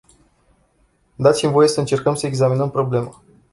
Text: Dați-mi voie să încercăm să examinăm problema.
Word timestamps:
Dați-mi 1.15 1.51
voie 1.51 1.67
să 1.67 1.79
încercăm 1.79 2.15
să 2.15 2.25
examinăm 2.25 2.69
problema. 2.71 3.21